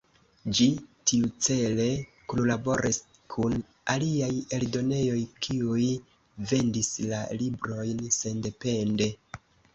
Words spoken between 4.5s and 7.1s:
eldonejoj kiuj vendis